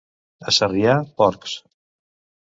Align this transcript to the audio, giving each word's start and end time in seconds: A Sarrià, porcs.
A 0.51 0.53
Sarrià, 0.55 0.95
porcs. 1.21 1.53